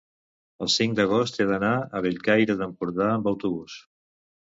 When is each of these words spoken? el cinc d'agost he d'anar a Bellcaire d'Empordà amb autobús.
el 0.65 0.69
cinc 0.75 0.95
d'agost 0.99 1.37
he 1.37 1.45
d'anar 1.51 1.73
a 1.99 2.01
Bellcaire 2.05 2.55
d'Empordà 2.63 3.11
amb 3.19 3.29
autobús. 3.33 3.77